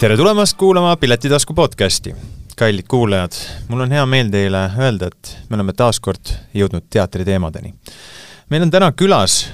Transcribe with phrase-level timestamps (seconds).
[0.00, 2.14] tere tulemast kuulama Piletitasku podcasti.
[2.56, 3.32] kallid kuulajad,
[3.68, 7.74] mul on hea meel teile öelda, et me oleme taas kord jõudnud teatriteemadeni.
[8.50, 9.50] meil on täna külas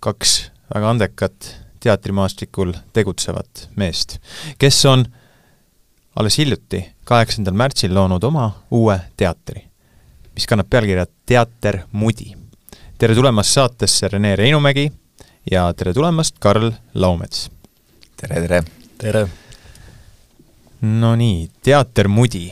[0.00, 4.16] kaks väga andekat teatrimaastikul tegutsevat meest,
[4.58, 5.04] kes on
[6.16, 9.62] alles hiljuti, kaheksandal märtsil loonud oma uue teatri,
[10.34, 12.34] mis kannab pealkirja Teater Mudi.
[12.98, 14.90] tere tulemast saatesse, Rene Reinumägi
[15.50, 17.50] ja tere tulemast, Karl Laumets!
[18.16, 18.77] tere, tere!
[18.98, 19.28] Tere!
[20.80, 22.48] no nii, Teater Mudi.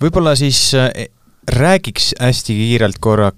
[0.00, 0.88] võib-olla siis äh,
[1.48, 3.32] räägiks hästi kiirelt korra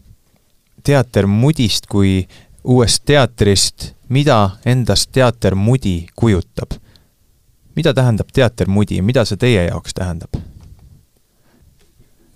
[0.85, 2.23] Teater Mudist kui
[2.65, 6.79] uuest teatrist, mida endast Teater Mudi kujutab?
[7.75, 10.39] mida tähendab Teater Mudi, mida see teie jaoks tähendab?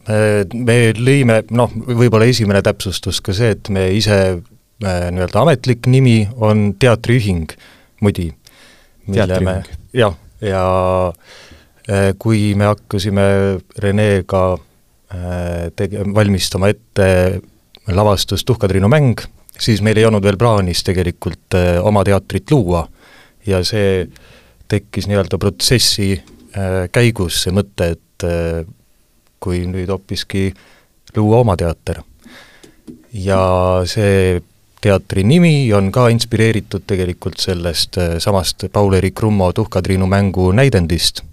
[0.08, 6.22] me lõime, noh, võib-olla esimene täpsustus ka see, et me ise äh, nii-öelda ametlik nimi
[6.34, 7.53] on Teatriühing
[8.00, 8.31] Mudi.
[9.14, 9.69] Teatriühing?
[9.97, 10.64] jah, ja
[11.89, 13.27] äh, kui me hakkasime
[13.83, 17.41] Renega äh, tege-, valmistama ette
[17.89, 19.20] lavastust Tuhkatriinu mäng,
[19.59, 22.84] siis meil ei olnud veel plaanis tegelikult oma teatrit luua
[23.48, 24.03] ja see
[24.69, 26.11] tekkis nii-öelda protsessi
[26.93, 28.27] käigus see mõte, et
[29.41, 30.50] kui nüüd hoopiski
[31.17, 32.03] luua oma teater.
[33.12, 33.41] ja
[33.89, 34.43] see
[34.81, 41.25] teatri nimi on ka inspireeritud tegelikult sellest samast Paul-Eerik Krummo Tuhkatriinu mängu näidendist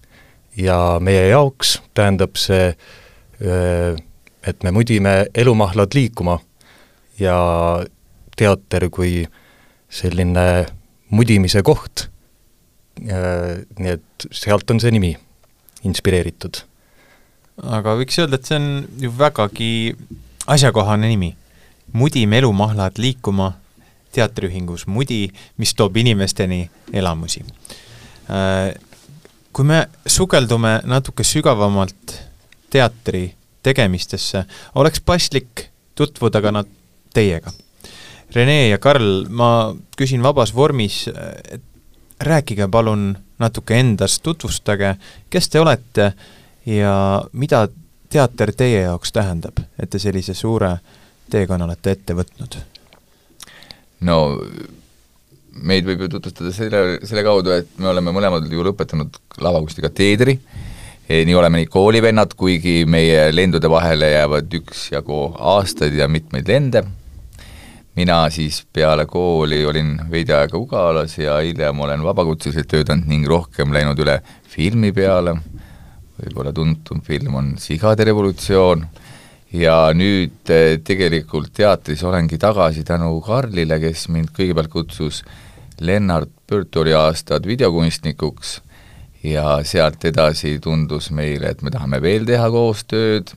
[0.58, 2.72] ja meie jaoks tähendab see,
[3.40, 6.40] et me mudime elumahlad liikuma
[7.20, 7.38] ja
[8.38, 9.26] teater kui
[9.90, 10.66] selline
[11.16, 12.08] mudimise koht,
[13.06, 15.12] nii et sealt on see nimi
[15.86, 16.64] inspireeritud
[17.64, 18.70] aga võiks öelda, et see on
[19.02, 19.72] ju vägagi
[20.52, 21.32] asjakohane nimi.
[21.96, 23.54] Mudime elumahlad liikuma
[24.16, 27.44] teatriühingus Mudi, mis toob inimesteni elamusi.
[29.56, 32.16] Kui me sukeldume natuke sügavamalt
[32.72, 33.30] teatri
[33.64, 34.44] tegemistesse,
[34.76, 36.72] oleks paslik tutvuda ka nad
[37.16, 37.54] teiega.
[38.36, 41.64] Rene ja Karl, ma küsin vabas vormis, et
[42.20, 44.96] rääkige palun natuke endast, tutvustage,
[45.30, 46.12] kes te olete
[46.66, 47.68] ja mida
[48.10, 50.78] teater teie jaoks tähendab, et te sellise suure
[51.32, 52.58] teekonna olete ette võtnud?
[54.06, 54.18] no
[55.64, 60.36] meid võib ju tutvustada selle, selle kaudu, et me oleme mõlemad ju lõpetanud lavakunstiga teedri,
[61.08, 65.22] nii oleme nii koolivennad, kuigi meie lendude vahele jäävad üksjagu
[65.54, 66.84] aastaid ja mitmeid lende,
[67.96, 73.72] mina siis peale kooli olin veidi aega Ugalas ja hiljem olen vabakutseliselt töötanud ning rohkem
[73.74, 74.20] läinud üle
[74.52, 75.38] filmi peale.
[76.16, 78.86] Võib-olla tuntum film on Sigade revolutsioon
[79.54, 85.24] ja nüüd eh, tegelikult teatris olengi tagasi tänu Karlile, kes mind kõigepealt kutsus
[85.82, 88.60] Lennart Pürturi aastad videokunstnikuks
[89.26, 93.34] ja sealt edasi tundus meile, et me tahame veel teha koostööd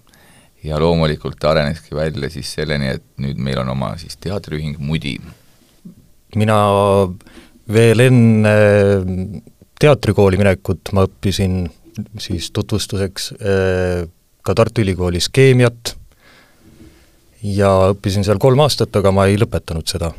[0.64, 5.18] ja loomulikult areneski välja siis selleni, et nüüd meil on oma siis teatriühing Mudi.
[6.36, 6.58] mina
[7.72, 8.54] veel enne
[9.80, 11.68] teatrikooli minekut ma õppisin
[12.20, 14.08] siis tutvustuseks äh,
[14.48, 15.94] ka Tartu Ülikoolis keemiat
[17.44, 20.10] ja õppisin seal kolm aastat, aga ma ei lõpetanud seda.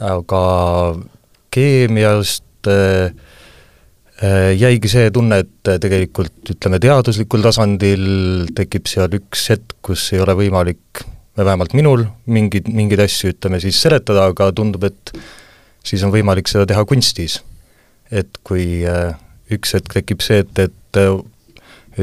[0.00, 0.42] aga
[1.50, 3.12] keemiast äh,
[4.56, 8.04] jäigi see tunne, et tegelikult ütleme, teaduslikul tasandil
[8.56, 11.04] tekib seal üks hetk, kus ei ole võimalik,
[11.38, 15.14] või vähemalt minul, mingeid, mingeid asju, ütleme siis seletada, aga tundub, et
[15.86, 17.40] siis on võimalik seda teha kunstis.
[18.10, 18.82] et kui
[19.54, 20.98] üks hetk tekib see, et, et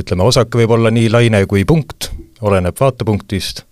[0.01, 3.63] ütleme, osake võib olla nii laine kui punkt, oleneb vaatepunktist,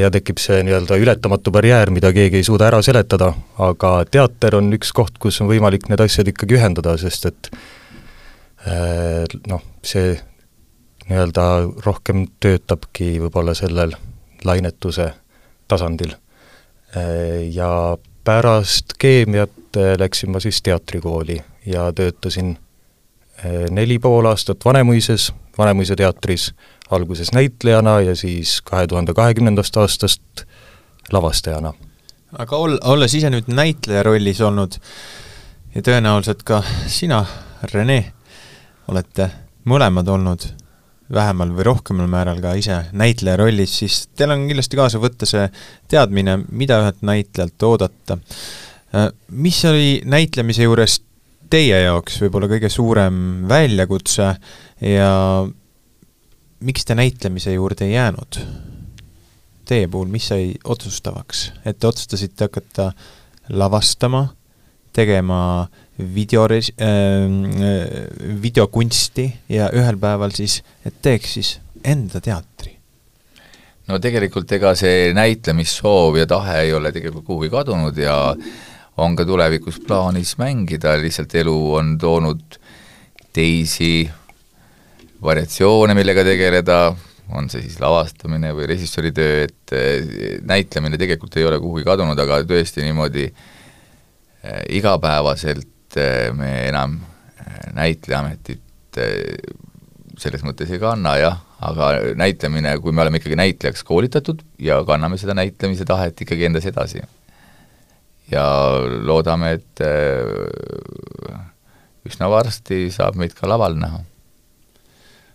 [0.00, 4.72] ja tekib see nii-öelda ületamatu barjäär, mida keegi ei suuda ära seletada, aga teater on
[4.74, 7.50] üks koht, kus on võimalik need asjad ikkagi ühendada, sest et
[9.50, 10.16] noh, see
[11.08, 11.46] nii-öelda
[11.84, 13.94] rohkem töötabki võib-olla sellel
[14.46, 15.12] lainetuse
[15.70, 16.14] tasandil.
[17.50, 22.61] Ja pärast keemiat läksin ma siis teatrikooli ja töötasin eh,
[23.70, 26.52] neli pool aastat Vanemuises, Vanemuise teatris,
[26.90, 30.44] alguses näitlejana ja siis kahe tuhande kahekümnendast aastast
[31.12, 31.72] lavastajana.
[32.38, 34.78] aga ol-, olles ise nüüd näitleja rollis olnud
[35.74, 37.24] ja tõenäoliselt ka sina,
[37.72, 38.12] Rene,
[38.88, 39.28] olete
[39.68, 40.48] mõlemad olnud
[41.12, 45.44] vähemal või rohkemal määral ka ise näitleja rollis, siis teil on kindlasti kaasa võtta see
[45.92, 48.18] teadmine, mida ühelt näitlejalt oodata.
[48.92, 51.00] Eh, mis oli näitlemise juures
[51.52, 53.16] teie jaoks võib-olla kõige suurem
[53.48, 54.28] väljakutse
[54.88, 55.10] ja
[56.64, 58.38] miks te näitlemise juurde ei jäänud?
[59.68, 62.90] Teie puhul, mis sai otsustavaks, et te otsustasite hakata
[63.52, 64.24] lavastama,
[64.96, 65.68] tegema
[66.16, 67.28] videores- äh,,
[68.42, 71.54] videokunsti ja ühel päeval siis, et teeks siis
[71.84, 72.78] enda teatri?
[73.88, 78.14] no tegelikult ega see näitlemissoov ja tahe ei ole tegelikult kuhugi kadunud ja
[79.00, 82.58] on ka tulevikus plaanis mängida, lihtsalt elu on toonud
[83.32, 84.10] teisi
[85.22, 86.78] variatsioone, millega tegeleda,
[87.32, 92.18] on see siis lavastamine või režissööri töö, et eh, näitlemine tegelikult ei ole kuhugi kadunud,
[92.18, 96.98] aga tõesti niimoodi eh, igapäevaselt eh, me enam
[97.72, 98.60] näitlejametit
[100.20, 101.88] selles mõttes ei kanna jah, aga
[102.18, 107.02] näitlemine, kui me oleme ikkagi näitlejaks koolitatud ja kanname seda näitlemise tahet ikkagi endas edasi.
[108.30, 108.44] Ja
[109.02, 109.82] loodame, et
[112.08, 113.98] üsna varsti saab meid ka laval näha.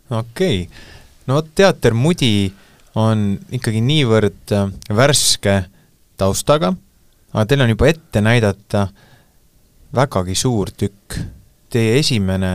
[0.09, 0.95] okei okay.,
[1.27, 2.51] no teater Mudi
[2.97, 5.57] on ikkagi niivõrd äh, värske
[6.17, 6.73] taustaga,
[7.33, 8.87] aga teil on juba ette näidata
[9.95, 11.19] vägagi suur tükk.
[11.71, 12.51] Teie esimene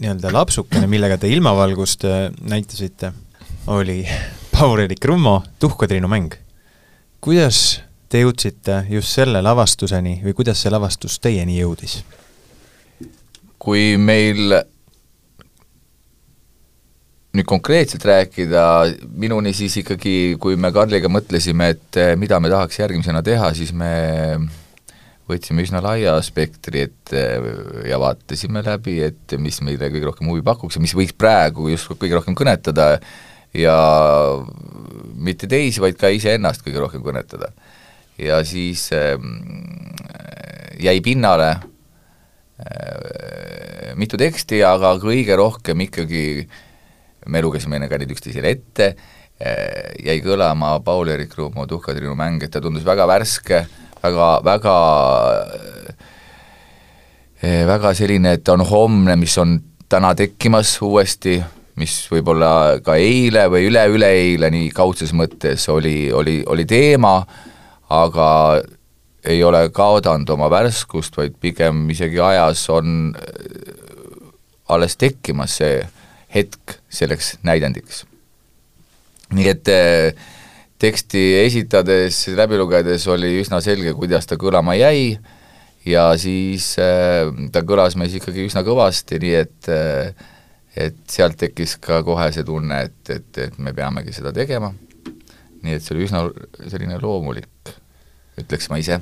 [0.00, 3.12] nii-öelda lapsukene, millega te ilmavalgust äh, näitasite,
[3.72, 4.04] oli
[4.54, 6.36] Paul-Eerik Rummo Tuhkatriinu mäng.
[7.20, 12.00] kuidas te jõudsite just selle lavastuseni või kuidas see lavastus teieni jõudis?
[13.60, 14.54] kui meil
[17.36, 18.62] nüüd konkreetselt rääkida,
[19.14, 23.70] minuni siis ikkagi, kui me Karliga mõtlesime, et eh, mida me tahaks järgmisena teha, siis
[23.76, 23.90] me
[25.30, 27.50] võtsime üsna laia spektri, et eh,
[27.90, 31.92] ja vaatasime läbi, et mis meile kõige rohkem huvi pakuks ja mis võiks praegu just
[31.92, 32.96] kõige rohkem kõnetada
[33.54, 33.76] ja
[35.14, 37.52] mitte teisi, vaid ka iseennast kõige rohkem kõnetada.
[38.20, 39.16] Ja siis äh,
[40.80, 41.60] jäi pinnale äh,
[43.96, 46.48] mitu teksti, aga kõige rohkem ikkagi
[47.28, 48.94] me lugesime enne ka neid üksteisele ette,
[49.40, 53.66] eh, jäi kõlama Paul-Eerik Ruumo Tuhkatriinu mäng, et ta tundus väga värske,
[54.02, 54.76] väga, väga
[57.40, 59.54] väga selline, et on homne, mis on
[59.88, 61.38] täna tekkimas uuesti,
[61.80, 67.14] mis võib-olla ka eile või üle-üleeile nii kaudses mõttes oli, oli, oli teema,
[67.90, 68.28] aga
[69.26, 73.12] ei ole kaotanud oma värskust, vaid pigem isegi ajas on
[74.70, 75.80] alles tekkimas see
[76.34, 78.04] hetk selleks näidendiks.
[79.34, 80.14] nii et eh,
[80.80, 85.18] teksti esitades, läbi lugedes oli üsna selge, kuidas ta kõlama jäi
[85.86, 90.28] ja siis äh, ta kõlas meis ikkagi üsna kõvasti, nii et äh,
[90.76, 94.70] et sealt tekkis ka kohe see tunne, et, et, et me peamegi seda tegema.
[95.60, 96.22] nii et see oli üsna
[96.72, 97.59] selline loomulik,
[98.38, 99.00] ütleks ma ise.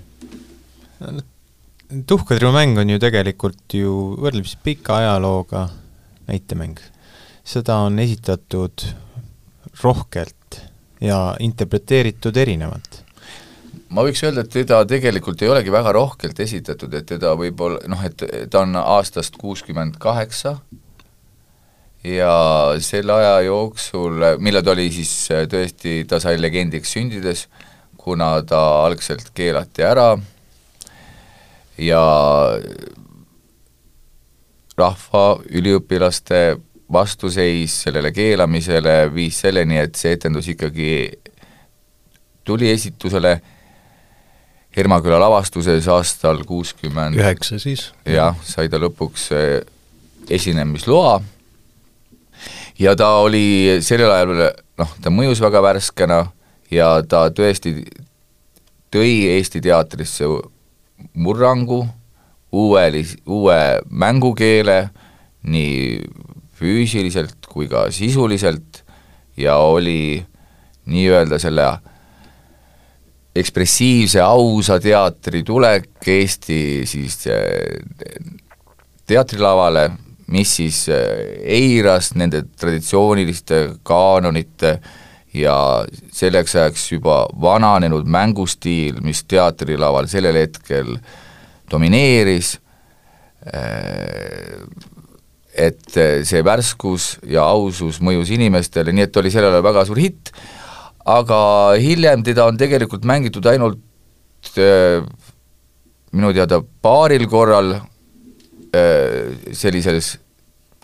[2.06, 5.68] tuhkatriu mäng on ju tegelikult ju võrdlemisi pika ajalooga
[6.28, 6.80] näitemäng
[7.48, 8.84] seda on esitatud
[9.82, 10.60] rohkelt
[11.00, 13.02] ja interpreteeritud erinevalt
[13.94, 18.02] ma võiks öelda, et teda tegelikult ei olegi väga rohkelt esitatud, et teda võib-olla noh,
[18.04, 20.58] et ta on aastast kuuskümmend kaheksa
[22.04, 22.34] ja
[22.84, 25.14] selle aja jooksul, millal ta oli siis
[25.54, 27.46] tõesti, ta sai legendiks sündides,
[27.98, 30.12] kuna ta algselt keelati ära
[31.78, 32.02] ja
[34.78, 36.58] rahva, üliõpilaste
[36.92, 40.92] vastuseis sellele keelamisele viis selleni, et see etendus ikkagi
[42.48, 43.38] tuli esitusele
[44.78, 47.88] Hermaküla lavastuses aastal kuuskümmend üheksa siis.
[48.06, 49.60] jah, sai ta lõpuks eh,
[50.30, 51.16] esinemisloa
[52.78, 54.42] ja ta oli sellel ajal,
[54.78, 56.20] noh, ta mõjus väga värskena
[56.70, 57.74] ja ta tõesti
[58.92, 60.28] tõi Eesti teatrisse
[61.14, 61.82] murrangu,
[62.52, 63.60] uue, uue
[63.90, 64.78] mängukeele,
[65.48, 66.00] nii
[66.58, 68.82] füüsiliselt kui ka sisuliselt
[69.38, 70.18] ja oli
[70.88, 71.68] nii-öelda selle
[73.38, 77.78] ekspressiivse ausa teatri tulek Eesti siis eh,
[79.06, 79.88] teatrilavale,
[80.34, 84.78] mis siis eh, eiras nende traditsiooniliste kaanonite
[85.38, 85.56] ja
[86.14, 90.94] selleks ajaks juba vananenud mängustiil, mis teatrilaval sellel hetkel
[91.70, 92.54] domineeris,
[93.52, 94.62] eh,
[95.58, 100.00] et eh, see värskus ja ausus mõjus inimestele, nii et oli sellel ajal väga suur
[100.00, 100.32] hitt,
[101.08, 101.40] aga
[101.80, 103.80] hiljem teda on tegelikult mängitud ainult
[104.60, 105.02] äh,
[106.12, 110.16] minu teada paaril korral äh, sellises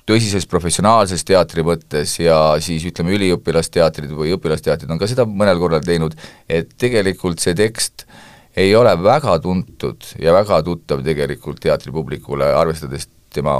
[0.08, 5.84] tõsises professionaalses teatri mõttes ja siis ütleme, üliõpilasteatrid või õpilasteatrid on ka seda mõnel korral
[5.84, 6.16] teinud,
[6.48, 8.06] et tegelikult see tekst
[8.56, 13.56] ei ole väga tuntud ja väga tuttav tegelikult teatripublikule, arvestades tema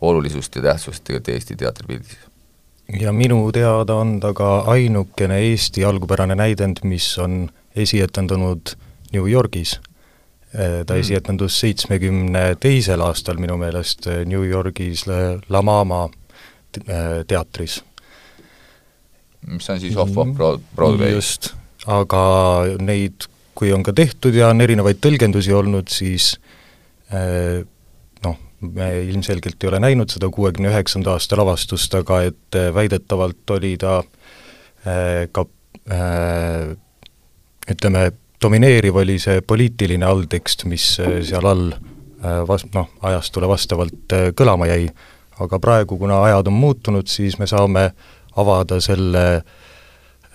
[0.00, 2.18] olulisust ja tähtsust tegelikult Eesti teatripildis.
[3.00, 8.74] ja minu teada on ta ka ainukene Eesti algupärane näidend, mis on esietendanud
[9.12, 9.80] New Yorgis.
[10.52, 11.00] Ta mm.
[11.00, 16.06] esietendus seitsmekümne teisel aastal minu meelest New Yorgis La Mama
[17.28, 17.82] teatris.
[19.46, 20.32] mis on siis off-off
[20.76, 21.12] Broadway?
[21.12, 21.52] just,
[21.86, 22.22] aga
[22.80, 26.34] neid, kui on ka tehtud ja on erinevaid tõlgendusi olnud, siis
[28.24, 33.76] noh, me ilmselgelt ei ole näinud seda kuuekümne üheksanda aasta lavastust, aga et väidetavalt oli
[33.80, 34.00] ta
[35.32, 35.46] ka
[37.68, 38.02] ütleme,
[38.42, 44.30] domineeriv oli see poliitiline alltekst, mis äh, seal all äh, vas-, noh, ajastule vastavalt äh,
[44.38, 44.88] kõlama jäi,
[45.42, 47.90] aga praegu, kuna ajad on muutunud, siis me saame
[48.38, 49.42] avada selle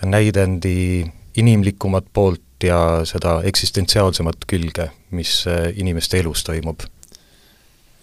[0.04, 1.04] näidendi
[1.40, 5.44] inimlikumat poolt ja seda eksistentsiaalsemat külge, mis
[5.76, 6.84] inimeste elus toimub.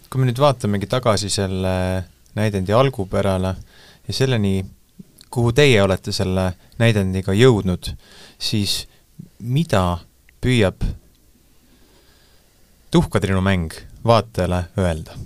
[0.10, 2.03] kui me nüüd vaatamegi tagasi selle
[2.36, 3.53] näidendi algupärale
[4.08, 4.65] ja selleni,
[5.31, 7.93] kuhu teie olete selle näidendiga jõudnud,
[8.39, 8.90] siis
[9.41, 10.00] mida
[10.41, 10.83] püüab
[12.91, 13.74] tuhkatrinu mäng
[14.05, 15.17] vaatajale öelda?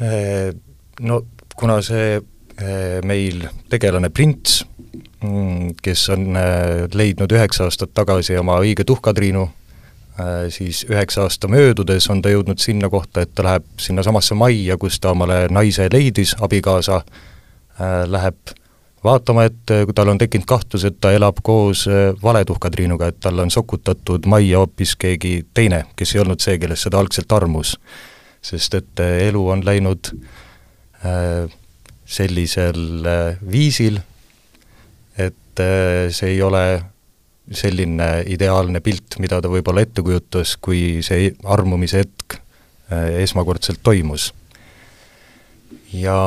[0.00, 0.54] Äh,
[1.00, 1.22] no
[1.56, 4.64] kuna see äh, meil tegelane prints,
[5.22, 9.48] mm, kes on äh, leidnud üheksa aastat tagasi oma õige tuhkatriinu,
[10.52, 14.98] siis üheksa aasta möödudes on ta jõudnud sinna kohta, et ta läheb sinnasamasse majja, kus
[15.00, 16.98] ta omale naise leidis, abikaasa,
[18.10, 18.52] läheb
[19.04, 23.20] vaatama, et äh, kui tal on tekkinud kahtlus, et ta elab koos äh, valetuhkatriinuga, et
[23.20, 27.76] talle on sokutatud majja hoopis keegi teine, kes ei olnud see, kellest seda algselt armus.
[28.42, 30.14] sest et äh, elu on läinud
[32.04, 33.06] sellisel
[33.50, 33.94] viisil,
[35.16, 35.62] et
[36.12, 36.82] see ei ole
[37.56, 42.36] selline ideaalne pilt, mida ta võib-olla ette kujutas, kui see armumise hetk
[43.22, 44.34] esmakordselt toimus.
[45.92, 46.18] ja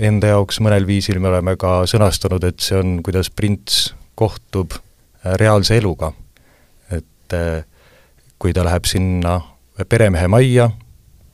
[0.00, 5.36] enda jaoks mõnel viisil me oleme ka sõnastanud, et see on, kuidas prints kohtub äh,
[5.40, 6.12] reaalse eluga.
[6.90, 7.64] et äh,
[8.38, 9.40] kui ta läheb sinna
[9.88, 10.70] peremehe majja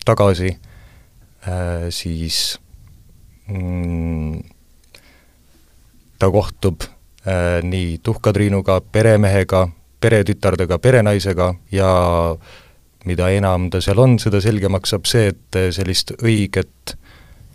[0.07, 0.51] tagasi,
[1.47, 2.59] äh, siis
[3.49, 4.43] mm,
[6.19, 6.93] ta kohtub
[7.67, 9.65] nii tuhkatriinuga, peremehega,
[9.99, 11.89] peretütardega, perenaisega ja
[13.03, 16.95] mida enam ta seal on, seda selgemaks saab see, et sellist õiget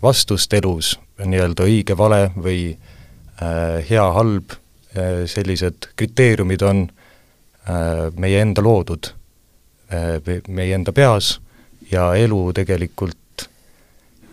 [0.02, 9.12] vastust elus, nii-öelda õige-vale või äh, hea-halb äh,, sellised kriteeriumid on äh, meie enda loodud
[9.92, 11.36] äh,, meie enda peas
[11.92, 13.46] ja elu tegelikult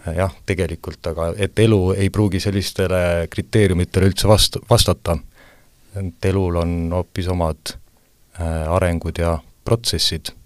[0.08, 5.18] äh, jah, tegelikult, aga et elu ei pruugi sellistele kriteeriumitele üldse vast-, vastata.
[6.00, 7.76] et elul on hoopis omad
[8.40, 10.39] äh, arengud ja protsessid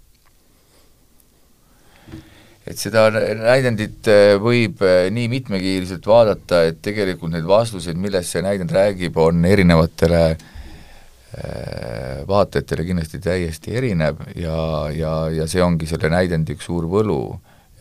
[2.63, 8.43] et seda näidendit äh, võib äh, nii mitmekiirselt vaadata, et tegelikult neid vastuseid, millest see
[8.45, 14.57] näidend räägib, on erinevatele äh, vaatajatele kindlasti täiesti erinev ja,
[14.95, 17.21] ja, ja see ongi selle näidendi üks suur võlu,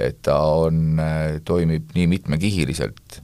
[0.03, 0.99] et ta on,
[1.47, 3.21] toimib nii mitmekihiliselt.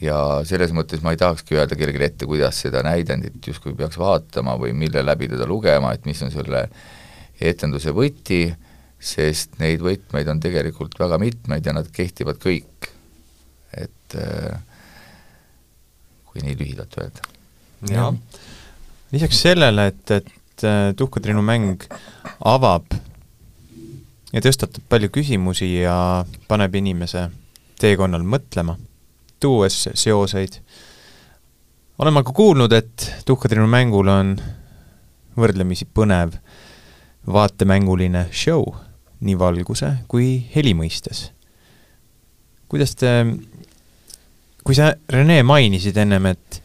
[0.00, 0.16] ja
[0.48, 4.74] selles mõttes ma ei tahakski öelda kellelegi ette, kuidas seda näidendit justkui peaks vaatama või
[4.76, 6.66] mille läbi teda lugema, et mis on selle
[7.40, 8.50] etenduse võti
[9.00, 12.90] sest neid võtmeid on tegelikult väga mitmeid ja nad kehtivad kõik.
[13.72, 14.58] et äh,
[16.26, 17.28] kui nii lühidalt öelda.
[17.88, 18.12] jah,
[19.12, 21.86] lisaks sellele, et, et äh, tuhkatrinu mäng
[22.44, 22.92] avab
[24.32, 27.28] ja tõstatab palju küsimusi ja paneb inimese
[27.80, 28.76] teekonnal mõtlema,
[29.40, 30.60] tuues seoseid.
[31.98, 34.36] olen ma ka kuulnud, et tuhkatrinu mängul on
[35.40, 36.36] võrdlemisi põnev
[37.26, 38.89] vaatemänguline show
[39.20, 41.30] nii valguse kui heli mõistes.
[42.70, 43.10] kuidas te,
[44.64, 46.62] kui sa, Rene, mainisid ennem, et,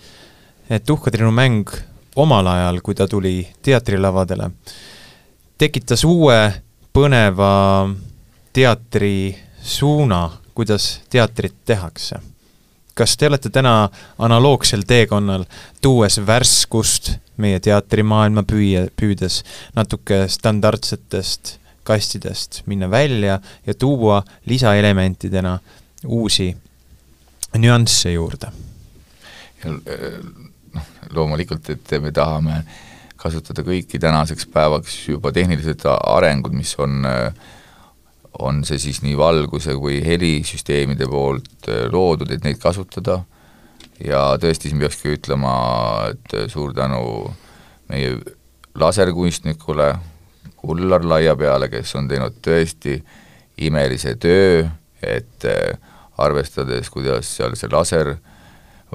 [0.69, 1.71] et Tuhkatrinu mäng
[2.15, 4.51] omal ajal, kui ta tuli teatrilavadele,
[5.57, 6.37] tekitas uue
[6.93, 7.89] põneva
[8.53, 10.21] teatrisuuna,
[10.55, 12.21] kuidas teatrit tehakse.
[12.95, 13.89] kas te olete täna
[14.23, 15.43] analoogsel teekonnal,
[15.81, 19.41] tuues värskust meie teatrimaailma püüa, püüdes
[19.75, 25.59] natuke standardsetest kastidest minna välja ja tuua lisaelementidena
[26.05, 26.49] uusi
[27.57, 28.51] nüansse juurde.
[29.65, 32.63] noh, loomulikult, et me tahame
[33.15, 37.05] kasutada kõiki tänaseks päevaks juba tehnilised arengud, mis on
[38.39, 43.21] on see siis nii valguse kui helisüsteemide poolt loodud, et neid kasutada
[44.03, 45.53] ja tõesti, siin peakski ütlema,
[46.11, 47.31] et suur tänu
[47.91, 48.17] meie
[48.75, 49.93] laserkunstnikule,
[50.65, 52.97] Ullar Laiapeale, kes on teinud tõesti
[53.65, 54.65] imelise töö,
[55.03, 55.75] et eh,
[56.17, 58.15] arvestades, kuidas seal see laser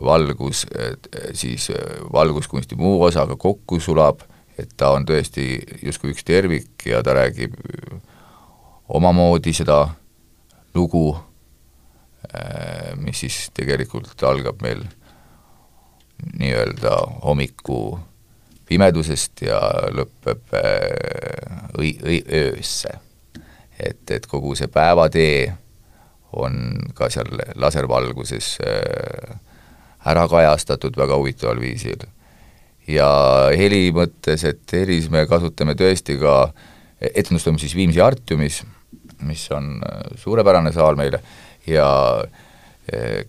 [0.02, 4.26] valgus, et eh, siis eh, valguskunsti muu osaga kokku sulab
[4.60, 5.46] et ta on tõesti
[5.84, 7.56] justkui üks tervik ja ta räägib
[8.90, 9.82] omamoodi seda
[10.74, 11.14] lugu,
[12.28, 14.84] äh, mis siis tegelikult algab meil
[16.36, 17.98] nii-öelda hommiku
[18.70, 19.58] pimedusest ja
[19.94, 22.94] lõpeb äh, õi-, õi-, öösse.
[23.80, 25.50] et, et kogu see päevatee
[26.38, 29.38] on ka seal laservalguses äh,
[30.10, 32.06] ära kajastatud väga huvitaval viisil.
[32.88, 33.08] ja
[33.58, 36.52] heli mõttes, et helis me kasutame tõesti ka,
[37.00, 38.62] etendus toimub siis Viimsi Artiumis,
[39.26, 41.22] mis on äh, suurepärane saal meile
[41.66, 41.88] ja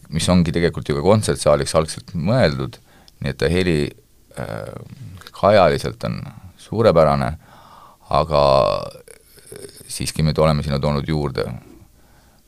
[0.09, 2.79] mis ongi tegelikult ju ka kontsertsaaliks algselt mõeldud,
[3.21, 4.71] nii et ta heli äh,
[5.41, 6.21] kajaliselt on
[6.61, 7.31] suurepärane,
[8.09, 8.41] aga
[9.91, 11.47] siiski me oleme sinna toonud juurde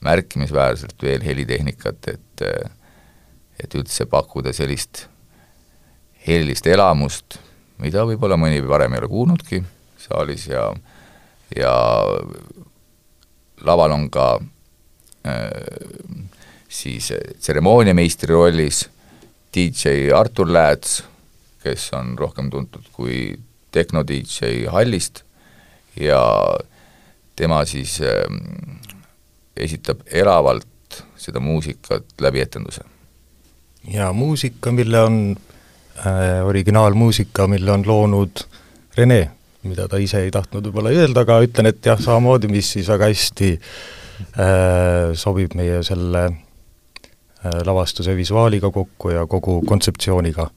[0.03, 2.45] märkimisväärselt veel helitehnikat, et
[3.63, 5.05] et üldse pakkuda sellist
[6.27, 7.37] helilist elamust,
[7.79, 9.61] mida võib-olla mõni varem ei ole kuulnudki
[10.01, 10.65] saalis ja
[11.55, 11.73] ja
[13.63, 14.27] laval on ka
[15.27, 15.49] äh,
[16.67, 18.87] siis tseremooniameistri rollis
[19.53, 21.03] DJ Artur Lääts,
[21.63, 23.33] kes on rohkem tuntud kui
[23.73, 25.23] tehno-DJ Hallist
[25.99, 26.21] ja
[27.35, 28.25] tema siis äh,
[29.57, 30.67] esitab elavalt
[31.17, 32.83] seda muusikat läbi etenduse.
[33.87, 35.35] Ja muusika, mille on
[35.97, 38.45] äh,, originaalmuusika, mille on loonud
[38.97, 39.31] Rene,
[39.63, 43.09] mida ta ise ei tahtnud võib-olla öelda, aga ütlen, et jah, samamoodi, mis siis väga
[43.09, 50.51] hästi äh, sobib meie selle äh, lavastuse visuaaliga kokku ja kogu kontseptsiooniga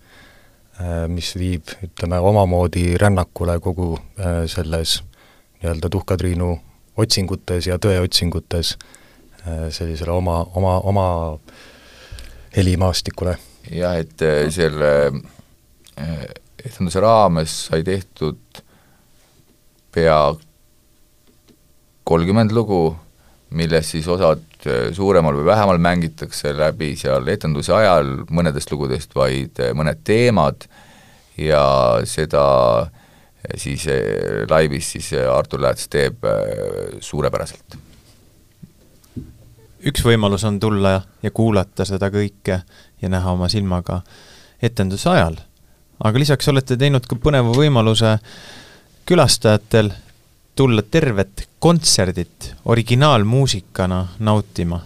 [1.08, 4.98] mis viib, ütleme, omamoodi rännakule kogu äh, selles
[5.62, 6.50] nii-öelda Tuhka-Triinu
[6.96, 8.74] otsingutes ja tõeotsingutes
[9.46, 11.06] äh, sellisele oma, oma, oma
[12.56, 13.36] helimaastikule.
[13.70, 14.90] jah, et äh, selle
[16.00, 16.26] äh,
[16.64, 18.62] etenduse raames sai tehtud
[19.92, 20.20] pea
[22.04, 22.96] kolmkümmend lugu,
[23.50, 29.58] millest siis osad äh, suuremal või vähemal mängitakse läbi seal etenduse ajal, mõnedest lugudest vaid
[29.74, 30.68] mõned teemad
[31.40, 31.64] ja
[32.08, 32.44] seda
[33.54, 33.84] siis
[34.50, 36.24] laivis siis Artur Lääts teeb
[37.00, 37.76] suurepäraselt
[39.86, 42.60] üks võimalus on tulla ja kuulata seda kõike
[43.02, 44.00] ja näha oma silmaga
[44.62, 45.36] etenduse ajal.
[46.00, 48.16] aga lisaks olete teinud ka põneva võimaluse
[49.06, 49.92] külastajatel
[50.56, 54.80] tulla tervet kontserdit originaalmuusikana nautima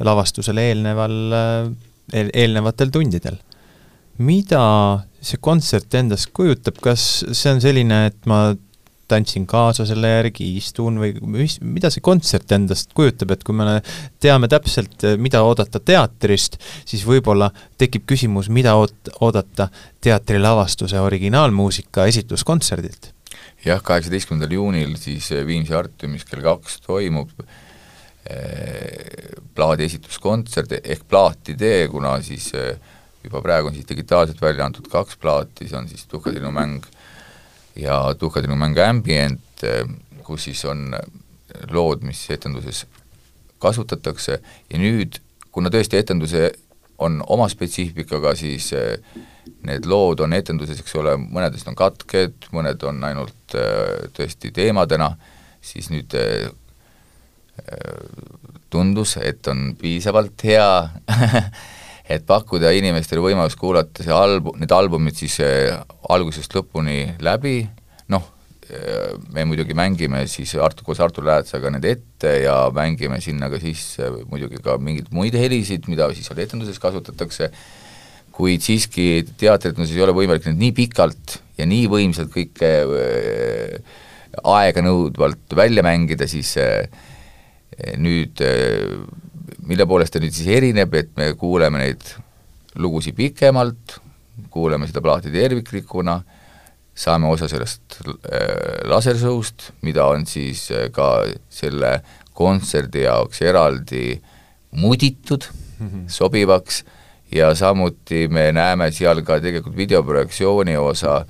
[0.00, 1.16] lavastusele eelneval
[2.12, 3.36] eel,, eelnevatel tundidel.
[4.18, 4.60] mida
[5.24, 8.52] see kontsert endast kujutab, kas see on selline, et ma
[9.08, 13.80] tantsin kaasa selle järgi, istun või mis, mida see kontsert endast kujutab, et kui me
[14.22, 19.68] teame täpselt, mida oodata teatrist, siis võib-olla tekib küsimus, mida oot-, oodata
[20.04, 23.13] teatrilavastuse originaalmuusika esitluskontserdilt?
[23.64, 27.30] Jah, kaheksateistkümnendal juunil siis Viimsi Artiumis kell kaks toimub
[28.28, 32.76] eh, plaadi esitluskontsert ehk plaatidee, kuna siis eh,
[33.24, 36.84] juba praegu on siis digitaalselt välja antud kaks plaati, see on siis Tuhkatrinu mäng
[37.76, 39.84] ja Tuhkatrinu mäng Ambient, eh,
[40.24, 40.92] kus siis on
[41.70, 42.84] lood, mis etenduses
[43.62, 44.40] kasutatakse.
[44.70, 45.20] Ja nüüd,
[45.52, 46.50] kuna tõesti etenduse
[47.02, 48.98] on oma spetsiifikaga, siis eh,
[49.68, 55.14] need lood on etenduses, eks ole, mõnedest on katked, mõned on ainult eh, tõesti teemadena,
[55.64, 56.12] siis nüüd
[58.74, 60.66] tundus, et on piisavalt hea
[62.04, 65.78] et pakkuda inimestele võimalus kuulata see albu-, need albumid siis äh,
[66.12, 67.62] algusest lõpuni läbi,
[68.12, 68.26] noh,
[68.68, 73.60] äh, me muidugi mängime siis Artur, koos Artur Läätsaga need ette ja mängime sinna ka
[73.62, 77.50] sisse muidugi ka mingeid muid helisid, mida siis seal etenduses kasutatakse,
[78.34, 84.00] kuid siiski teatrietenduses ei ole võimalik neid nii pikalt ja nii võimsalt kõike äh,
[84.42, 86.56] aeganõudvalt välja mängida, siis
[88.02, 88.40] nüüd
[89.68, 92.02] mille poolest ta nüüd siis erineb, et me kuuleme neid
[92.80, 93.98] lugusid pikemalt,
[94.50, 96.18] kuuleme seda plaati terviklikuna,
[96.94, 101.96] saame osa sellest äh, lasershow'st, mida on siis äh, ka selle
[102.34, 104.20] kontserdi jaoks eraldi
[104.78, 106.04] muditud mm -hmm.
[106.10, 106.84] sobivaks
[107.34, 111.24] ja samuti me näeme seal ka tegelikult videoprojektsiooni osa,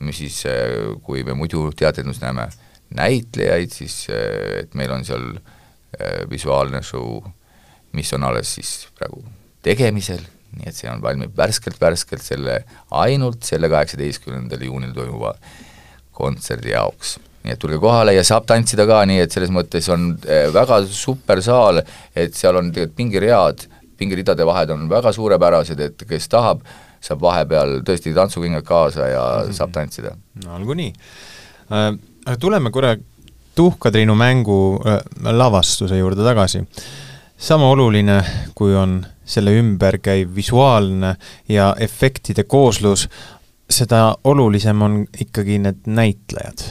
[0.00, 2.48] mis siis, äh, kui me muidu teatrinus näeme
[2.96, 5.26] näitlejaid, siis et meil on seal
[6.30, 7.20] visuaalne show
[7.92, 9.22] mis on alles siis praegu
[9.64, 10.22] tegemisel,
[10.56, 12.60] nii et see on, valmib värskelt-värskelt selle,
[13.02, 15.34] ainult selle kaheksateistkümnendal juunil toimuva
[16.16, 17.18] kontserdi jaoks.
[17.40, 20.82] nii et tulge kohale ja saab tantsida ka, nii et selles mõttes on eh, väga
[20.92, 21.80] super saal,
[22.12, 23.64] et seal on tegelikult pingiread,
[24.00, 26.64] pingiridade vahed on väga suurepärased, et kes tahab,
[27.04, 29.58] saab vahepeal tõesti tantsukingad kaasa ja mm -hmm.
[29.60, 30.16] saab tantsida.
[30.44, 30.92] no olgu nii
[31.72, 31.98] äh,.
[32.40, 32.96] Tuleme korra
[33.54, 35.00] Tuhka-Triinu mängu äh,
[35.32, 36.64] lavastuse juurde tagasi.
[37.38, 41.14] sama oluline, kui on selle ümber käiv visuaalne
[41.48, 43.08] ja efektide kooslus,
[43.70, 46.64] seda olulisem on ikkagi need näitlejad.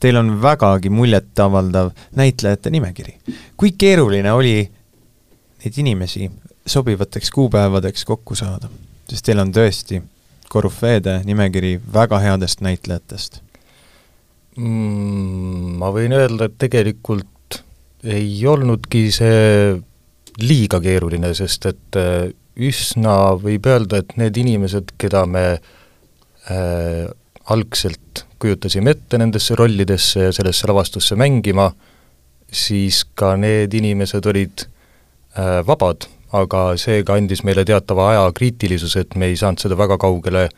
[0.00, 3.18] Teil on vägagi muljetavaldav näitlejate nimekiri.
[3.56, 4.70] kui keeruline oli
[5.64, 6.30] neid inimesi
[6.66, 8.68] sobivateks kuupäevadeks kokku saada?
[9.08, 10.00] sest teil on tõesti
[10.48, 13.40] korüfeede nimekiri väga headest näitlejatest
[14.56, 15.74] mm,?
[15.80, 17.60] Ma võin öelda, et tegelikult
[18.04, 19.74] ei olnudki see
[20.40, 27.06] liiga keeruline, sest et äh, üsna võib öelda, et need inimesed, keda me äh,
[27.50, 31.70] algselt kujutasime ette nendesse rollidesse ja sellesse lavastusse mängima,
[32.54, 39.18] siis ka need inimesed olid äh, vabad, aga seega andis meile teatava aja kriitilisuse, et
[39.20, 40.48] me ei saanud seda väga kaugele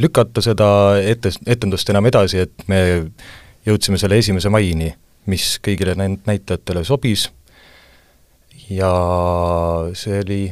[0.00, 0.68] lükata, seda
[1.02, 2.80] ette, etendust enam edasi, et me
[3.66, 4.90] jõudsime selle esimese maini,
[5.30, 7.28] mis kõigile näitlejatele sobis.
[8.70, 8.90] Ja
[9.98, 10.42] see oli,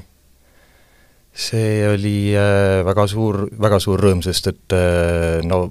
[1.33, 5.69] see oli äh, väga suur, väga suur rõõm, sest et äh, no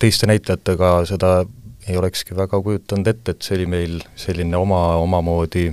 [0.00, 1.42] teiste näitlejatega seda
[1.88, 5.68] ei olekski väga kujutanud ette, et see oli meil selline oma, omamoodi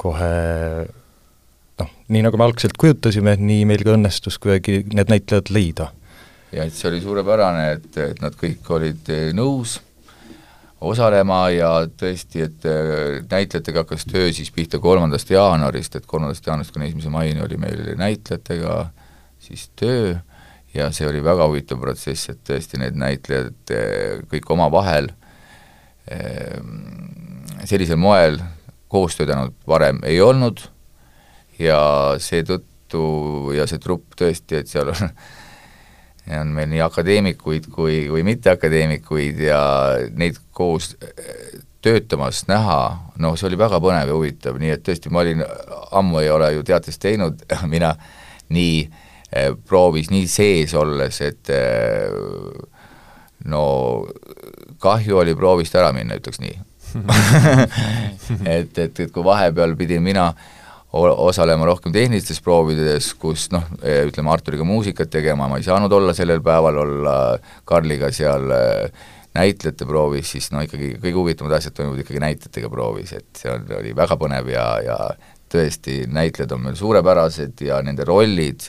[0.00, 0.32] kohe
[1.80, 5.90] noh, nii nagu me algselt kujutasime, nii meil ka õnnestus kuidagi need näitlejad leida.
[6.52, 9.78] Ja et see oli suurepärane, et, et nad kõik olid eh, nõus
[10.82, 16.74] osalema ja tõesti, et eh, näitlejatega hakkas töö siis pihta kolmandast jaanuarist, et kolmandast jaanuarist
[16.74, 18.76] kuni esimese maini oli meil näitlejatega
[19.42, 20.12] siis töö
[20.74, 25.12] ja see oli väga huvitav protsess, et tõesti need näitlejad eh, kõik omavahel
[27.62, 28.40] sellisel moel
[28.90, 30.58] koos töötanud varem ei olnud
[31.62, 31.80] ja
[32.22, 33.06] seetõttu
[33.56, 35.08] ja see trupp tõesti, et seal on
[36.30, 39.62] on meil nii akadeemikuid kui, kui mitteakadeemikuid ja
[40.14, 42.78] neid koos äh, töötamas näha,
[43.18, 45.42] noh, see oli väga põnev ja huvitav, nii et tõesti, ma olin,
[45.98, 47.42] ammu ei ole ju teatist teinud,
[47.74, 47.90] mina
[48.54, 52.06] nii eh, proovis nii sees olles, et eh,
[53.50, 53.64] no
[54.82, 56.58] kahju oli proovist ära minna, ütleks nii.
[58.52, 60.61] Et, et, et kui vahepeal pidin mina eh,
[60.92, 66.42] osalema rohkem tehnilistes proovides, kus noh, ütleme Arturiga muusikat tegema, ma ei saanud olla sellel
[66.44, 67.14] päeval, olla
[67.64, 68.62] Karliga seal e,
[69.32, 73.64] näitlejate proovis, siis no ikkagi kõige huvitavamad asjad toimuvad ikkagi näitlejatega proovis, et see on,
[73.78, 74.98] oli väga põnev ja, ja
[75.52, 78.68] tõesti, näitlejad on meil suurepärased ja nende rollid,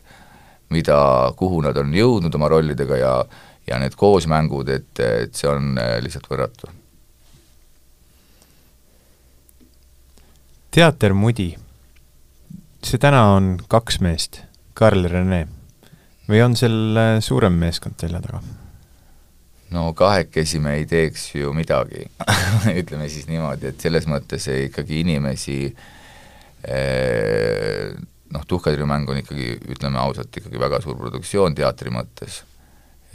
[0.71, 0.99] mida,
[1.39, 3.17] kuhu nad on jõudnud oma rollidega ja
[3.63, 6.71] ja need koosmängud, et, et see on e, lihtsalt võrratu.
[10.73, 11.53] teater Mudi
[12.87, 14.41] see täna on kaks meest,
[14.77, 15.45] Karl Rene,
[16.29, 18.43] või on seal äh, suurem meeskond selja taga?
[19.73, 22.05] no kahekesi me ei teeks ju midagi.
[22.81, 27.87] Ütleme siis niimoodi, et selles mõttes ikkagi inimesi eh,
[28.33, 32.43] noh, Tuhkatrimäng on ikkagi, ütleme ausalt, ikkagi väga suur produktsioon teatri mõttes,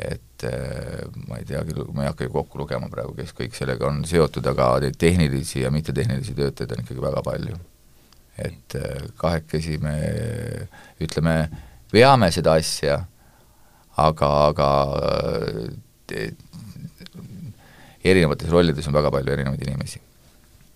[0.03, 3.93] et eh, ma ei teagi, ma ei hakka ju kokku lugema praegu, kes kõik sellega
[3.93, 7.59] on seotud, aga neid tehnilisi ja mittetehnilisi töötajaid on ikkagi väga palju
[8.39, 9.95] et äh, kahekesi me
[11.03, 11.37] ütleme,
[11.93, 13.01] veame seda asja,
[13.99, 14.69] aga, aga
[16.15, 16.29] äh,
[18.09, 20.01] erinevates rollides on väga palju erinevaid inimesi.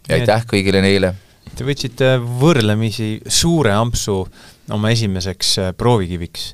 [0.08, 1.14] ja aitäh kõigile neile!
[1.52, 4.22] Te võtsite võrdlemisi suure ampsu
[4.72, 6.52] oma esimeseks äh, proovikiviks.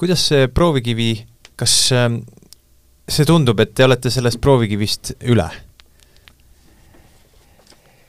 [0.00, 1.12] kuidas see proovikivi,
[1.56, 1.76] kas
[3.04, 5.46] see tundub, et te olete sellest proovikivist üle?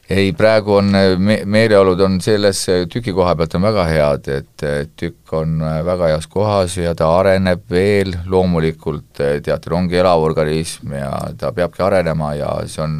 [0.10, 4.66] Ei, praegu on me-, meeleolud on selles tüki koha pealt on väga head, et
[4.98, 11.12] tükk on väga heas kohas ja ta areneb veel, loomulikult teater ongi elav organism ja
[11.40, 13.00] ta peabki arenema ja see on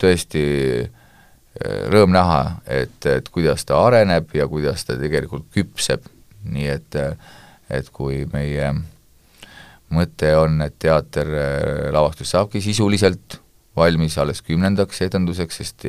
[0.00, 0.44] tõesti
[1.90, 6.06] rõõm näha, et, et kuidas ta areneb ja kuidas ta tegelikult küpseb,
[6.50, 7.00] nii et
[7.74, 8.66] et kui meie
[9.94, 11.30] mõte on, et teater
[11.94, 13.38] lavastus saabki sisuliselt
[13.76, 15.86] valmis alles kümnendaks etenduseks, sest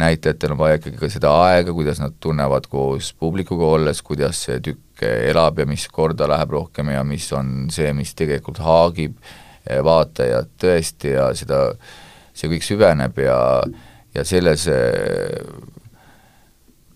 [0.00, 4.60] näitlejatel on vaja ikkagi ka seda aega, kuidas nad tunnevad koos publikuga olles, kuidas see
[4.64, 9.18] tükk elab ja mis korda läheb rohkem ja mis on see, mis tegelikult haagib
[9.84, 11.66] vaatajat tõesti ja seda,
[12.34, 13.36] see kõik süveneb ja,
[14.14, 14.66] ja selles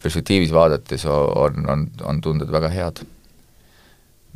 [0.02, 3.04] perspektiivis vaadates on, on, on tunded väga head.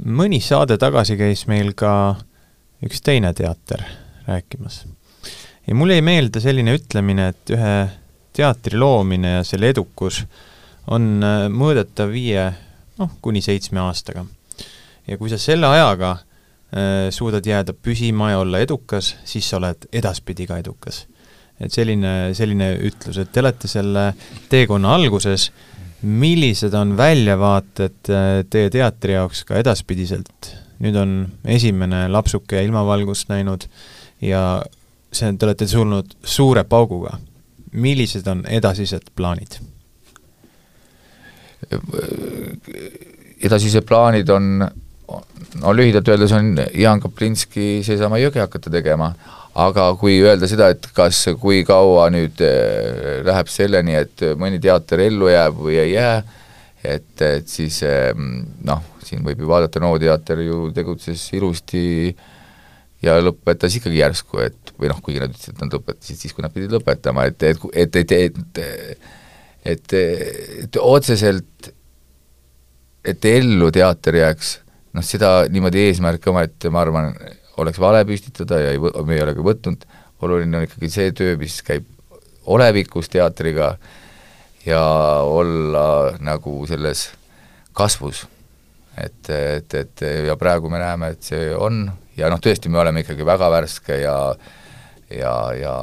[0.04, 1.92] mõni saade tagasi käis meil ka
[2.84, 3.84] üks teine teater
[4.28, 4.84] rääkimas
[5.70, 7.74] ja mulle jäi meelde selline ütlemine, et ühe
[8.34, 10.24] teatri loomine ja selle edukus
[10.90, 12.48] on äh, mõõdetav viie,
[12.98, 14.26] noh, kuni seitsme aastaga.
[15.06, 19.86] ja kui sa selle ajaga äh, suudad jääda püsima ja olla edukas, siis sa oled
[19.92, 21.04] edaspidi ka edukas.
[21.60, 24.10] et selline, selline ütlus, et te olete selle
[24.50, 25.50] teekonna alguses,
[26.02, 30.50] millised on väljavaated äh, teie teatri jaoks ka edaspidiselt?
[30.80, 31.10] nüüd on
[31.44, 33.66] esimene lapsuke ilmavalgust näinud
[34.24, 34.62] ja
[35.12, 37.18] see, te olete tulnud suure pauguga.
[37.72, 39.60] millised on edasised plaanid?
[43.40, 44.64] edasised plaanid on,
[45.60, 49.12] no lühidalt öeldes on Jaan Kaplinski seesama Jõge hakata tegema,
[49.54, 55.06] aga kui öelda seda, et kas, kui kaua nüüd eh, läheb selleni, et mõni teater
[55.06, 56.16] ellu jääb või ei jää,
[56.82, 58.10] et, et siis eh,
[58.66, 61.82] noh, siin võib ju vaadata, NO teater ju tegutses ilusti
[63.02, 66.44] ja lõpetas ikkagi järsku, et või noh, kuigi nad ütlesid, et nad lõpetasid siis, kui
[66.44, 69.10] nad pidid lõpetama, et, et, et, et, et, et
[69.64, 71.70] et, otseselt,
[73.04, 74.54] et ellu teater jääks,
[74.96, 77.14] noh seda niimoodi eesmärke omaette, ma arvan,
[77.60, 79.86] oleks vale püstitada ja ei, me ei ole ka võtnud,
[80.24, 81.86] oluline on ikkagi see töö, mis käib
[82.50, 83.74] olevikus teatriga
[84.66, 84.82] ja
[85.24, 87.08] olla nagu selles
[87.76, 88.26] kasvus.
[89.00, 93.04] et, et, et ja praegu me näeme, et see on ja noh, tõesti, me oleme
[93.04, 94.16] ikkagi väga värske ja
[95.10, 95.76] ja, ja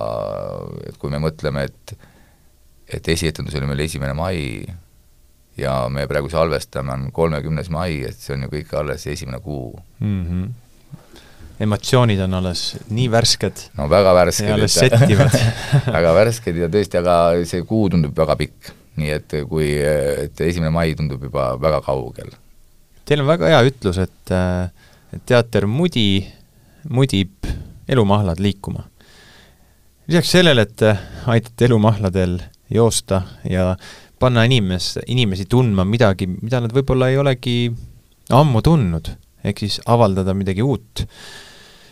[0.88, 1.98] et kui me mõtleme, et
[2.88, 4.38] et esietendus oli meil esimene mai
[5.60, 9.74] ja me praegu salvestame, on kolmekümnes mai, et see on ju kõik alles esimene kuu
[10.00, 10.24] mm.
[10.24, 11.04] -hmm.
[11.66, 13.70] emotsioonid on alles nii värsked.
[13.78, 14.52] no väga värsked.
[14.52, 15.40] alles settivad
[15.98, 18.74] väga värsked ja tõesti, aga see kuu tundub väga pikk.
[18.98, 19.74] nii et kui,
[20.24, 22.32] et esimene mai tundub juba väga kaugel.
[23.06, 24.72] Teil on väga hea ütlus, et, et
[25.26, 26.26] teater mudi,
[26.90, 27.48] mudib
[27.88, 28.84] elumahlad liikuma.
[30.08, 30.82] lisaks sellele, et
[31.28, 33.76] aitate elumahladel joosta ja
[34.20, 37.58] panna inimes, inimesi tundma midagi, mida nad võib-olla ei olegi
[38.34, 39.12] ammu tundnud,
[39.44, 41.04] ehk siis avaldada midagi uut,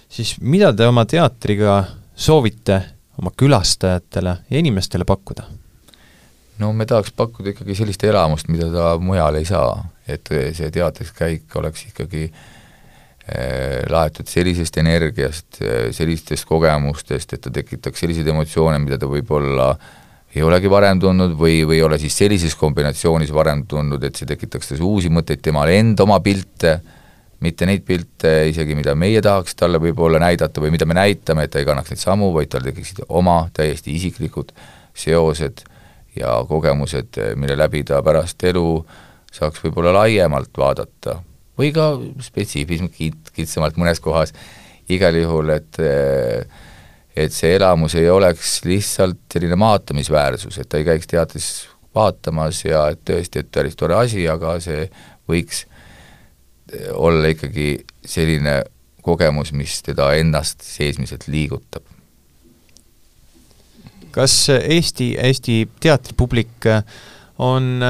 [0.10, 1.84] siis mida te oma teatriga
[2.16, 2.82] soovite
[3.20, 5.48] oma külastajatele ja inimestele pakkuda?
[6.60, 9.74] no me tahaks pakkuda ikkagi sellist elamust, mida ta mujal ei saa,
[10.08, 12.55] et see teatris käik oleks ikkagi eh,
[13.90, 15.58] laetud sellisest energiast,
[15.98, 19.88] sellistest kogemustest, et ta tekitaks selliseid emotsioone, mida ta võib-olla äh,
[20.36, 24.28] ei olegi varem tundnud või, või ei ole siis sellises kombinatsioonis varem tundnud, et see
[24.28, 26.76] tekitaks tas uusi mõtteid, temal enda oma pilte,
[27.44, 31.54] mitte neid pilte isegi, mida meie tahaks talle võib-olla näidata või mida me näitame, et
[31.54, 34.52] ta ei kannaks neid samu, vaid tal tekiksid oma täiesti isiklikud
[34.96, 35.64] seosed
[36.20, 38.68] ja kogemused, mille läbi ta pärast elu
[39.36, 41.22] saaks võib-olla laiemalt vaadata
[41.60, 44.34] või ka spetsiifilisemalt, kitsamalt mõnes kohas,
[44.92, 46.64] igal juhul, et äh,
[47.16, 51.48] et see elamus ei oleks lihtsalt selline maatamisväärsus, et ta ei käiks teatris
[51.96, 54.90] vaatamas ja et tõesti, et päris tore asi, aga see
[55.30, 55.64] võiks
[56.92, 58.64] olla ikkagi selline
[59.06, 61.84] kogemus, mis teda ennast seesmiselt liigutab.
[64.12, 66.68] kas Eesti, Eesti teatripublik
[67.38, 67.84] on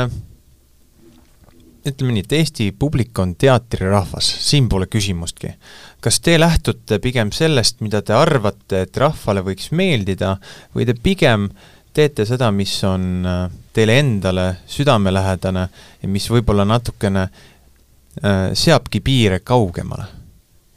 [1.85, 5.53] ütleme nii, et Eesti publik on teatrirahvas, siin pole küsimustki.
[6.01, 10.35] kas te lähtute pigem sellest, mida te arvate, et rahvale võiks meeldida,
[10.75, 11.49] või te pigem
[11.93, 15.67] teete seda, mis on äh, teile endale südamelähedane
[16.01, 20.11] ja mis võib-olla natukene äh, seabki piire kaugemale?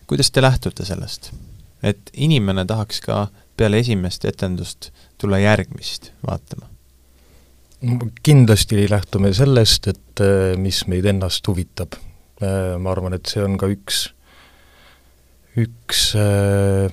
[0.08, 1.32] kuidas te lähtute sellest?
[1.82, 6.77] et inimene tahaks ka peale esimest etendust tulla järgmist vaatama
[8.22, 11.98] kindlasti lähtume sellest, et äh, mis meid ennast huvitab.
[12.42, 14.08] Äh, ma arvan, et see on ka üks,
[15.58, 16.88] üks äh,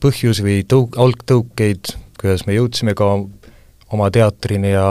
[0.00, 3.10] põhjus või tõuk-, algtõukeid, kuidas me jõudsime ka
[3.94, 4.88] oma teatrini ja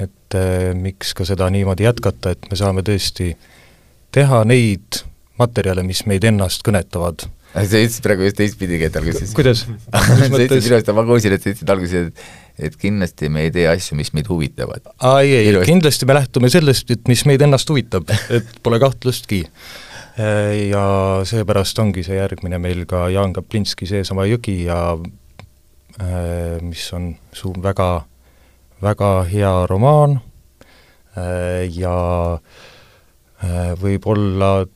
[0.00, 0.36] et
[0.78, 3.32] miks ka seda niimoodi jätkata, et me saame tõesti
[4.14, 5.02] teha neid
[5.40, 9.64] materjale, mis meid ennast kõnetavad sa ütlesid praegu just teistpidigi, et alguses kuidas?
[9.90, 13.52] sa ütlesid minu arust, ma kuulsin, et sa ütlesid alguses, et et kindlasti me ei
[13.54, 14.90] tee asju, mis meid huvitavad.
[15.00, 19.44] aa ei, ei, kindlasti me lähtume sellest, et mis meid ennast huvitab, et pole kahtlustki.
[20.70, 20.82] Ja
[21.24, 27.54] seepärast ongi see järgmine meil ka Jaan Kaplinski Seesama jõgi ja äh, mis on su-,
[27.62, 28.02] väga,
[28.82, 30.18] väga hea romaan
[31.16, 31.94] äh, ja
[32.36, 34.66] äh, võib-olla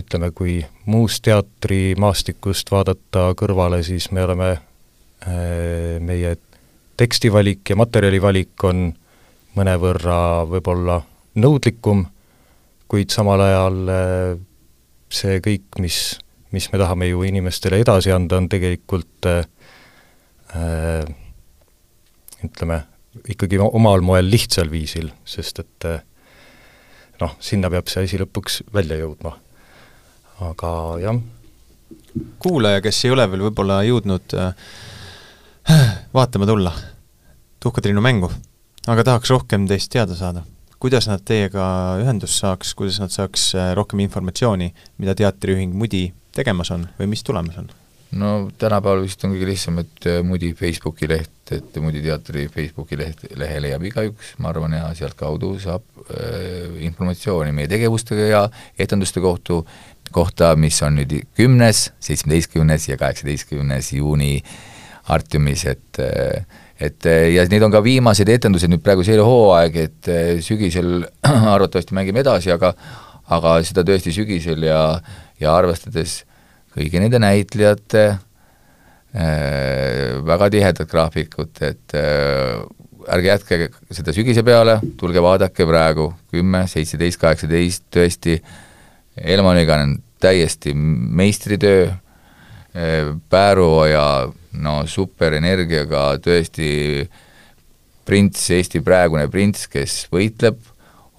[0.00, 0.56] ütleme, kui
[0.88, 4.54] muust teatrimaastikust vaadata kõrvale, siis me oleme,
[6.00, 6.32] meie
[7.02, 8.92] tekstivalik ja materjalivalik on
[9.58, 11.00] mõnevõrra võib-olla
[11.42, 12.04] nõudlikum,
[12.90, 14.36] kuid samal ajal äh,
[15.12, 15.98] see kõik, mis,
[16.54, 19.42] mis me tahame ju inimestele edasi anda, on tegelikult äh,
[22.44, 22.82] ütleme,
[23.32, 25.86] ikkagi omal moel lihtsal viisil, sest et
[27.22, 29.36] noh, sinna peab see asi lõpuks välja jõudma.
[30.42, 31.20] aga jah.
[32.42, 34.52] kuulaja, kes ei ole veel võib-olla jõudnud äh,
[36.18, 36.72] vaatama tulla
[37.62, 38.26] Tuhka-Triinu mängu,
[38.90, 40.40] aga tahaks rohkem teist teada saada,
[40.82, 41.64] kuidas nad teiega
[42.02, 47.22] ühendust saaks, kuidas nad saaks äh, rohkem informatsiooni, mida teatriühing Mudi tegemas on või mis
[47.22, 47.70] tulemas on?
[48.18, 52.98] no tänapäeval vist on kõige lihtsam, et äh, Mudi Facebooki leht, et Mudi teatri Facebooki
[52.98, 58.42] leht, lehe leiab igaüks, ma arvan, ja sealtkaudu saab äh, informatsiooni meie tegevustega ja
[58.74, 59.62] etenduste kohtu,
[60.12, 64.34] kohta, mis on nüüd kümnes, seitsmeteistkümnes ja kaheksateistkümnes juuni
[65.14, 70.10] Artiumis, et äh, et ja need on ka viimased etendused nüüd praegu see hooaeg, et
[70.10, 71.04] äh, sügisel
[71.54, 72.74] arvatavasti mängime edasi, aga
[73.32, 74.98] aga seda tõesti sügisel ja,
[75.40, 76.22] ja arvestades
[76.74, 78.18] kõigi nende näitlejate äh,
[80.26, 82.58] väga tihedat graafikut, et äh,
[83.12, 88.38] ärge jätke seda sügise peale, tulge vaadake praegu, kümme, seitseteist, kaheksateist, tõesti,
[89.12, 89.90] Elmaniga on
[90.22, 91.90] täiesti meistritöö
[93.28, 94.04] Pääruoja
[94.60, 96.68] no superenergiaga tõesti
[98.04, 100.58] prints, Eesti praegune prints, kes võitleb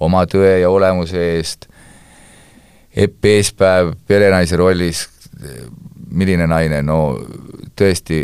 [0.03, 1.69] oma tõe ja olemuse eest,
[2.93, 5.07] Epp Eespäev perenaise rollis,
[6.13, 7.15] milline naine, no
[7.73, 8.19] tõesti,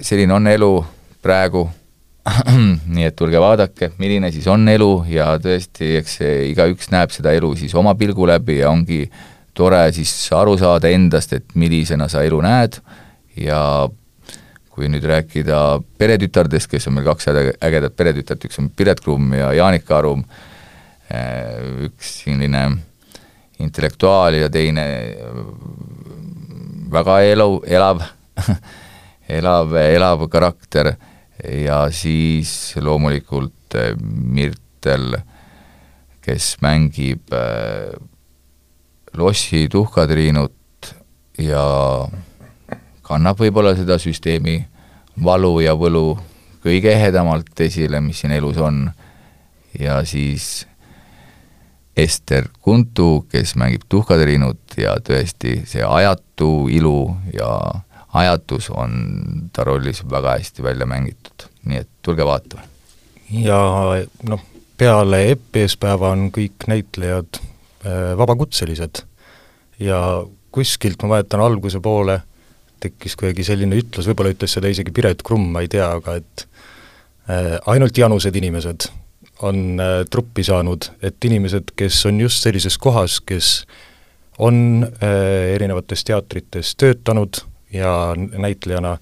[0.00, 0.70] selline on elu
[1.20, 1.66] praegu.
[2.94, 6.18] Nii et tulge vaadake, milline siis on elu ja tõesti, eks
[6.52, 9.02] igaüks näeb seda elu siis oma pilgu läbi ja ongi
[9.56, 12.80] tore siis aru saada endast, et millisena sa elu näed
[13.36, 13.62] ja
[14.70, 19.50] kui nüüd rääkida peretütardest, kes on meil kaks ägedat peretütart, üks on Piret Krumm ja
[19.52, 20.22] Jaanika Arum,
[21.86, 22.62] üks selline
[23.60, 24.86] intellektuaal ja teine
[26.90, 28.06] väga elu, elav
[29.30, 30.94] elav, elav karakter.
[31.40, 35.14] Ja siis loomulikult eh, Mirtel,
[36.20, 37.94] kes mängib äh,
[39.16, 40.90] lossi tuhkatriinut
[41.40, 41.64] ja
[43.10, 44.60] kannab võib-olla seda süsteemi
[45.24, 46.14] valu ja võlu
[46.62, 48.84] kõige ehedamalt esile, mis siin elus on,
[49.78, 50.66] ja siis
[51.96, 57.50] Ester Kuntu, kes mängib tuhkatriinut ja tõesti see ajatu ilu ja
[58.16, 58.94] ajatus on
[59.52, 62.62] ta rollis väga hästi välja mängitud, nii et tulge vaatama.
[63.30, 63.60] ja
[64.28, 64.42] noh,
[64.78, 69.04] peale EPS-päeva on kõik näitlejad äh, vabakutselised.
[69.80, 70.00] Ja
[70.52, 72.20] kuskilt ma mäletan alguse poole
[72.82, 76.46] tekkis kuidagi selline ütlus, võib-olla ütles seda isegi Piret Krumm, ma ei tea, aga et
[77.28, 78.88] äh, ainult janused inimesed
[79.46, 83.64] on äh, truppi saanud, et inimesed, kes on just sellises kohas, kes
[84.40, 88.96] on äh, erinevates teatrites töötanud ja näitlejana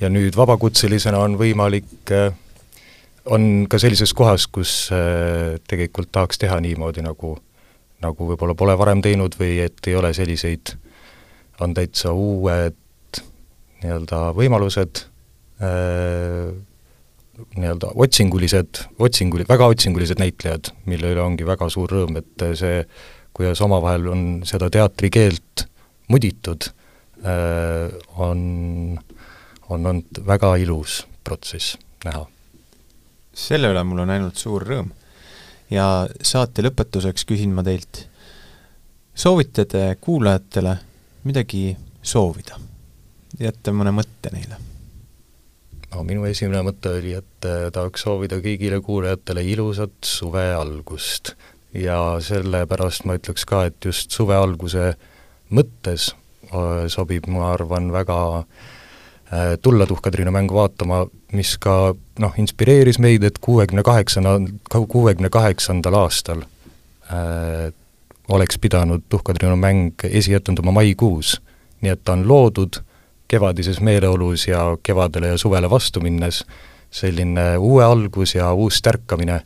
[0.00, 2.14] ja nüüd vabakutselisena on võimalik
[3.28, 4.88] on ka sellises kohas, kus
[5.68, 7.34] tegelikult tahaks teha niimoodi, nagu
[8.04, 10.74] nagu võib-olla pole varem teinud või et ei ole selliseid,
[11.64, 12.76] on täitsa uued
[13.82, 15.04] nii-öelda võimalused
[15.62, 16.50] äh,,
[17.56, 22.82] nii-öelda otsingulised, otsinguli-, väga otsingulised näitlejad, mille üle ongi väga suur rõõm, et see,
[23.36, 25.66] kuidas omavahel on seda teatrikeelt
[26.10, 26.70] muditud
[27.22, 28.98] äh,, on,
[29.68, 32.26] on olnud väga ilus protsess näha.
[33.38, 34.90] selle üle mul on ainult suur rõõm.
[35.70, 38.06] ja saate lõpetuseks küsin ma teilt,
[39.14, 40.78] soovite te kuulajatele
[41.28, 42.67] midagi soovida?
[43.38, 44.58] Jätta mõne mõtte neile?
[45.92, 51.34] no minu esimene mõte oli, et äh, tahaks soovida kõigile kuulajatele ilusat suve algust
[51.74, 54.92] ja sellepärast ma ütleks ka, et just suve alguse
[55.54, 56.10] mõttes
[56.50, 61.04] äh, sobib, ma arvan, väga äh, tulla Tuhka-Triinu mängu vaatama,
[61.36, 66.44] mis ka noh, inspireeris meid, et kuuekümne kaheksandal, kuuekümne kaheksandal aastal
[67.12, 67.68] äh,
[68.28, 71.38] oleks pidanud Tuhka-Triinu mäng esietenduma maikuus.
[71.80, 72.80] nii et ta on loodud
[73.28, 76.44] kevadises meeleolus ja kevadele ja suvele vastu minnes
[76.90, 79.40] selline uue algus ja uus tärkamine,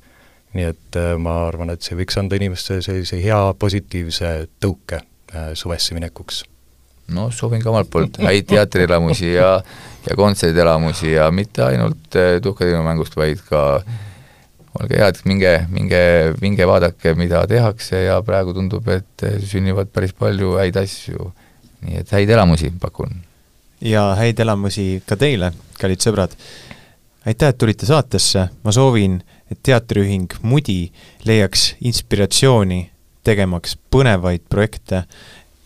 [0.55, 4.33] nii et äh, ma arvan, et see võiks anda inimestele sellise hea positiivse
[4.63, 6.45] tõuke äh, suvesse minekuks.
[7.13, 9.57] no soovin ka omalt poolt häid teatrielamusi ja,
[10.07, 13.83] ja kontserdielamusi ja mitte ainult äh, Tuhkatiinu mängust, vaid ka
[14.79, 16.05] olge head, minge, minge,
[16.41, 21.33] minge vaadake, mida tehakse ja praegu tundub, et sünnivad päris palju häid asju.
[21.83, 23.19] nii et häid elamusi pakun
[23.83, 26.37] ja häid elamusi ka teile, kallid sõbrad.
[27.27, 29.21] aitäh, et tulite saatesse, ma soovin,
[29.51, 30.93] et teatriühing Mudi
[31.25, 32.91] leiaks inspiratsiooni
[33.25, 35.05] tegemaks põnevaid projekte,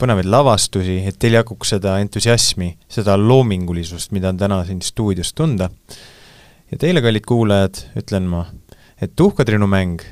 [0.00, 5.70] põnevaid lavastusi, et teil jaguks seda entusiasmi, seda loomingulisust, mida on täna siin stuudios tunda.
[6.70, 8.46] ja teile, kallid kuulajad, ütlen ma,
[9.00, 10.02] et Tuhkatrinu mäng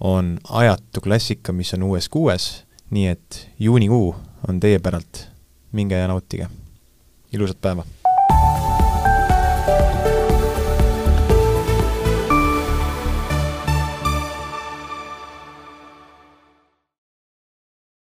[0.00, 4.14] on Ajatu klassika, mis on uues kuues, nii et juunikuu
[4.48, 5.26] on teie päralt,
[5.72, 6.48] minge ja nautige.
[7.32, 7.84] Ilusat päeva!